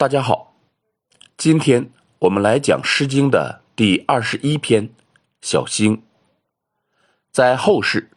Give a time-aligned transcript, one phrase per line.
[0.00, 0.54] 大家好，
[1.36, 4.88] 今天我们来讲《诗经》的第二十一篇
[5.42, 5.98] 《小星》。
[7.30, 8.08] 在后世，“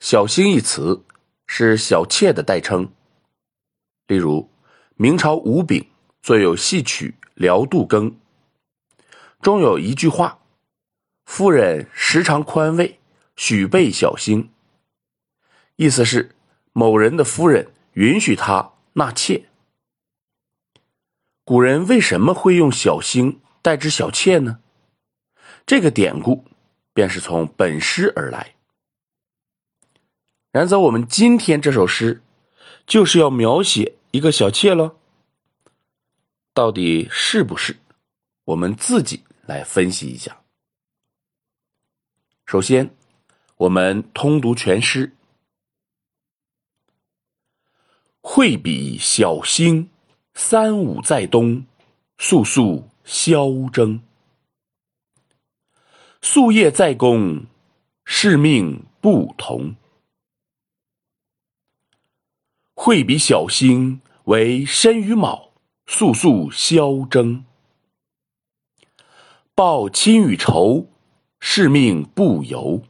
[0.00, 1.04] 小星”一词
[1.46, 2.90] 是小妾的代称。
[4.06, 4.48] 例如，
[4.96, 5.86] 明朝吴炳
[6.22, 8.10] 最有戏曲《辽杜庚》，
[9.42, 10.38] 中有一句话
[11.28, 12.98] ：“夫人时常宽慰，
[13.36, 14.48] 许备小星。”
[15.76, 16.34] 意思是
[16.72, 19.47] 某人的夫人允许他纳妾。
[21.48, 24.60] 古人为什么会用小星代指小妾呢？
[25.64, 26.44] 这个典故
[26.92, 28.54] 便是从本诗而来。
[30.52, 32.22] 然则我们今天这首诗
[32.86, 34.98] 就是要描写一个小妾了，
[36.52, 37.78] 到底是不是？
[38.44, 40.42] 我们自己来分析一下。
[42.44, 42.94] 首先，
[43.56, 45.16] 我们通读全诗
[48.20, 49.88] ：“会比小星。”
[50.40, 51.66] 三五在东，
[52.16, 54.00] 肃肃萧征。
[56.22, 57.44] 夙夜在公，
[58.04, 59.74] 是命不同。
[62.72, 65.50] 会比小星为申与卯，
[65.86, 67.44] 肃肃萧征。
[69.56, 70.86] 报亲与仇，
[71.40, 72.84] 是命不由。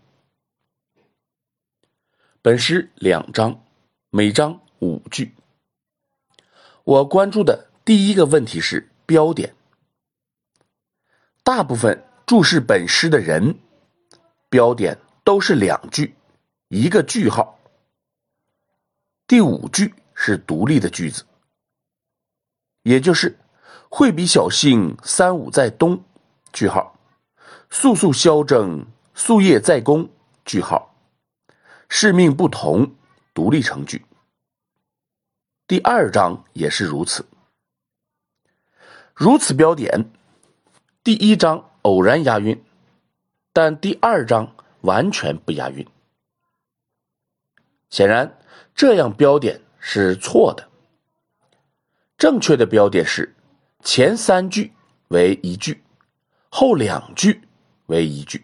[2.43, 3.65] 本诗两章，
[4.11, 5.38] 每章五句。
[6.89, 9.55] 我关注的第一个问题是标点。
[11.43, 13.59] 大部分注释本诗的人，
[14.49, 16.15] 标点都是两句，
[16.69, 17.59] 一个句号。
[19.27, 21.27] 第五句是独立的句子，
[22.85, 23.39] 也就是
[23.91, 26.03] “会比小星三五在东”，
[26.55, 26.99] 句号
[27.69, 30.09] ，“肃肃萧征，夙夜在公”，
[30.47, 30.95] 句号
[31.91, 32.95] ，“是命不同”，
[33.35, 34.07] 独立成句。
[35.69, 37.27] 第二章也是如此，
[39.15, 40.11] 如此标点，
[41.05, 42.65] 第一章偶然押韵，
[43.53, 45.87] 但第二章完全不押韵。
[47.91, 48.39] 显然，
[48.75, 50.67] 这样标点是错的。
[52.17, 53.37] 正确的标点是
[53.85, 54.73] 前三句
[55.09, 55.85] 为一句，
[56.49, 57.47] 后两句
[57.89, 58.43] 为一句，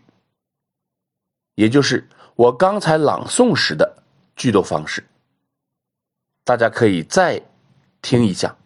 [1.54, 2.06] 也就是
[2.37, 4.03] 我刚才朗诵时的
[4.37, 5.03] 句读方式。
[6.44, 7.43] 大家可以再
[8.03, 8.59] 听一下：“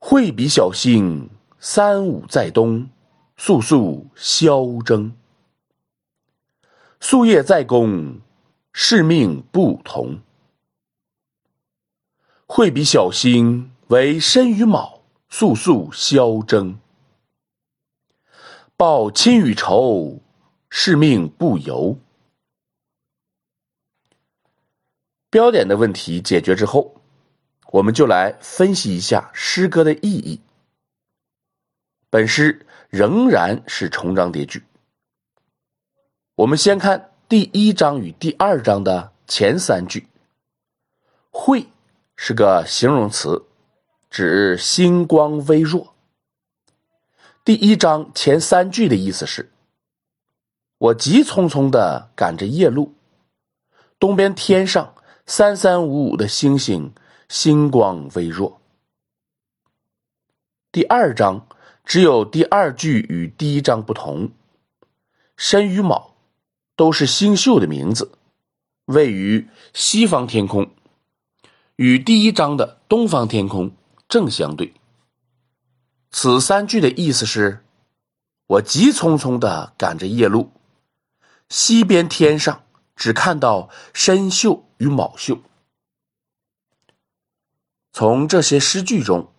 [0.00, 1.28] 会比小星
[1.58, 2.88] 三五在东，
[3.36, 5.14] 肃肃萧征。
[6.98, 8.20] 夙夜在公，
[8.72, 10.20] 是命不同。
[12.46, 16.80] 会比小星为申与卯，肃肃萧征。
[18.78, 20.20] 报亲与仇，
[20.70, 21.98] 是命不由。”
[25.30, 27.00] 标点的问题解决之后，
[27.70, 30.40] 我们就来分析一下诗歌的意义。
[32.10, 34.64] 本诗仍然是重章叠句。
[36.34, 40.08] 我们先看第一章与第二章的前三句
[41.30, 41.68] ，“会”
[42.16, 43.44] 是个形容词，
[44.10, 45.94] 指星光微弱。
[47.44, 49.52] 第一章前三句的意思是：
[50.78, 52.94] 我急匆匆的赶着夜路，
[54.00, 54.92] 东边天上。
[55.32, 56.92] 三三五五的星星，
[57.28, 58.60] 星光微弱。
[60.72, 61.46] 第二章
[61.84, 64.32] 只有第二句与第一章不同，
[65.36, 66.16] 申与卯
[66.74, 68.10] 都是星宿的名字，
[68.86, 70.68] 位于西方天空，
[71.76, 73.70] 与第一章的东方天空
[74.08, 74.74] 正相对。
[76.10, 77.64] 此三句的意思是：
[78.48, 80.50] 我急匆匆的赶着夜路，
[81.48, 82.64] 西边天上。
[82.96, 85.42] 只看到申宿与卯宿。
[87.92, 89.30] 从这些诗句中，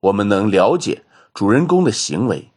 [0.00, 2.50] 我们能了解主人公的行为，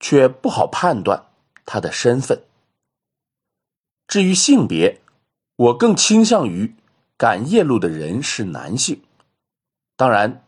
[0.00, 1.26] 却不好判断
[1.64, 2.42] 他的身份。
[4.08, 5.00] 至于性别，
[5.56, 6.74] 我更倾向于
[7.16, 9.00] 赶夜路的人是男性。
[9.96, 10.44] 当然，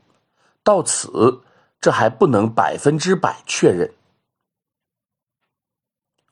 [0.64, 1.42] 到此
[1.80, 3.94] 这还不能百分之百确认。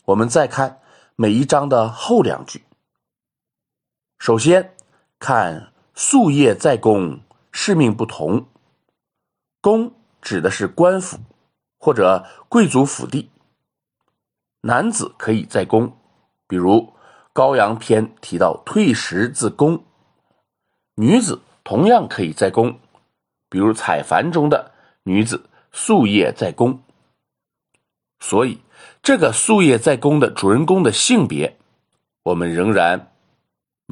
[0.06, 0.80] 我们再看
[1.14, 2.64] 每一章的后两句。
[4.22, 4.76] 首先
[5.18, 7.18] 看“夙夜在公，
[7.50, 8.46] 使命不同”。
[9.60, 11.18] 公指的是官府
[11.76, 13.30] 或者贵族府邸，
[14.60, 15.96] 男子可以在宫，
[16.46, 16.74] 比如
[17.32, 19.76] 《高阳篇》提到“退食自宫”；
[20.94, 22.78] 女子同样可以在宫，
[23.48, 24.70] 比如《采凡》中的
[25.02, 26.80] 女子夙夜在宫。
[28.20, 28.60] 所以，
[29.02, 31.58] 这个夙夜在宫的主人公的性别，
[32.22, 33.08] 我们仍然。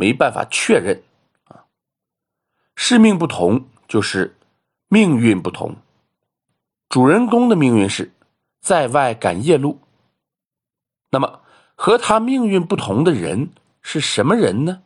[0.00, 1.02] 没办法确认
[1.44, 1.66] 啊，
[2.74, 4.34] 是命不同，就是
[4.88, 5.76] 命运不同。
[6.88, 8.10] 主人公的命运是
[8.62, 9.78] 在外赶夜路。
[11.10, 11.42] 那么，
[11.74, 13.50] 和他命运不同的人
[13.82, 14.82] 是什么人呢？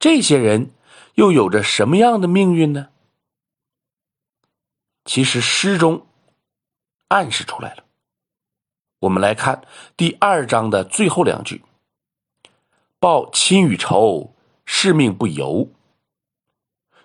[0.00, 0.72] 这些人
[1.14, 2.88] 又有着什么样的命运呢？
[5.04, 6.08] 其实诗中
[7.06, 7.84] 暗示出来了。
[8.98, 9.62] 我们来看
[9.96, 11.62] 第二章的最后两句
[13.00, 14.34] ：“报亲与仇，
[14.64, 15.70] 是命不由。”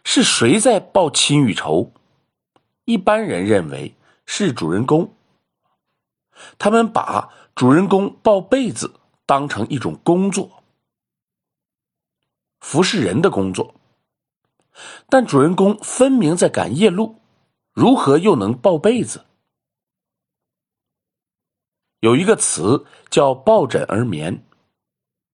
[0.06, 1.94] 是谁在报亲与仇？
[2.86, 3.96] 一般人认为
[4.26, 5.16] 是主人公。
[6.58, 10.64] 他们把主人公抱被子当成一种工作，
[12.60, 13.76] 服侍人的工作。
[15.08, 17.22] 但主人公分明在赶夜路，
[17.72, 19.26] 如何又能抱被子？
[22.02, 24.46] 有一个词叫“抱枕而眠”，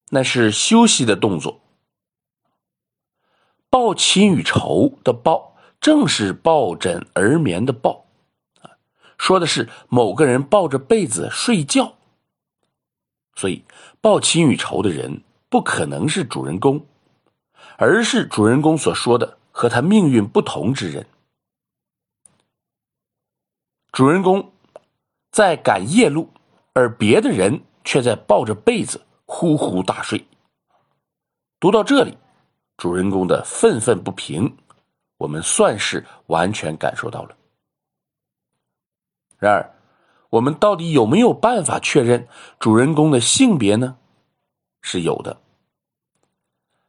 [0.09, 1.61] 那是休息的动作。
[3.69, 8.05] 抱亲与仇的抱，正是抱枕而眠的抱，
[9.17, 11.93] 说的是某个人抱着被子睡觉。
[13.35, 13.63] 所以，
[14.01, 16.85] 抱亲与仇的人不可能是主人公，
[17.77, 21.05] 而是主人公所说的和他命运不同之人。
[23.91, 24.51] 主人公
[25.31, 26.31] 在赶夜路，
[26.73, 30.25] 而别的人却在抱着被子呼呼大睡。
[31.59, 32.17] 读到这里。
[32.77, 34.55] 主人公的愤愤不平，
[35.17, 37.35] 我们算是完全感受到了。
[39.37, 39.75] 然而，
[40.29, 42.27] 我们到底有没有办法确认
[42.57, 43.97] 主人公的性别呢？
[44.81, 45.41] 是有的。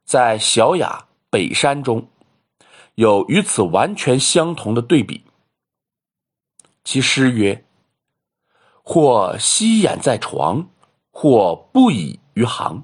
[0.05, 2.09] 在《小雅·北山》中，
[2.95, 5.25] 有与此完全相同的对比。
[6.85, 7.67] 其诗曰
[8.85, 10.69] ：“或息掩在床，
[11.21, 12.83] 或不以于行。”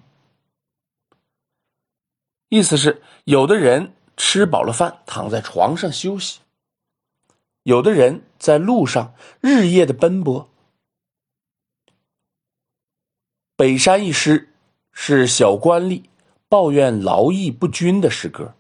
[2.51, 6.41] 意思是，有的人吃饱了饭躺在床上休息，
[7.63, 10.51] 有的人在路上日夜的奔波。
[13.57, 14.53] 北山一诗
[14.93, 16.03] 是小官吏
[16.47, 18.55] 抱怨劳役不均的诗歌，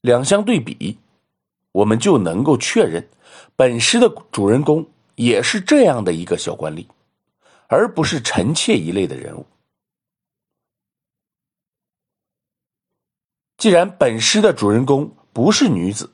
[0.00, 0.98] 两相对比，
[1.70, 3.08] 我们就能够确认，
[3.54, 4.84] 本诗的主人公
[5.14, 6.84] 也是这样的一个小官吏，
[7.72, 9.46] 而不是臣妾一类的人物。
[13.56, 16.12] 既然本诗的主人公不是女子，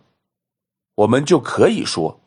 [0.95, 2.21] 我们就可以说，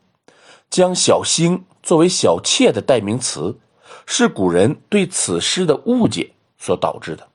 [0.68, 3.58] 将小星作为小妾的代名词，
[4.04, 7.26] 是古人对此诗的误解所导致的。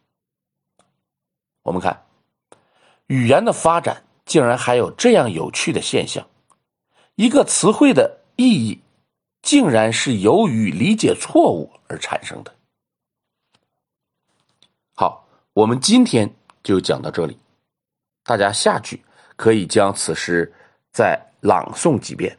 [1.64, 2.06] 我们看，
[3.08, 6.28] 语言的发展竟然还有这样有趣的现象：
[7.16, 8.82] 一个词汇的意义，
[9.48, 12.54] 竟然是由于理解错误而产生的。
[14.94, 16.30] 好，我们今天
[16.62, 17.40] 就讲到这里。
[18.26, 19.02] 大家下去
[19.38, 20.54] 可以将此诗
[20.92, 22.38] 再朗诵几遍。